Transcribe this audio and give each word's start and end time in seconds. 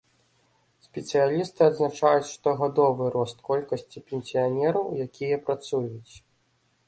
Спецыялісты 0.85 1.61
адзначаюць 1.71 2.29
штогадовы 2.31 3.05
рост 3.15 3.37
колькасці 3.51 4.03
пенсіянераў, 4.07 4.85
якія 5.09 5.35
працуюць. 5.51 6.13